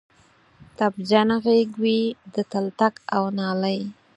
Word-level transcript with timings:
تبجنه 0.77 1.35
غیږ 1.45 1.69
وی 1.83 2.01
د 2.33 2.35
تلتک 2.51 2.93
او 3.15 3.23
نالۍ 3.37 3.79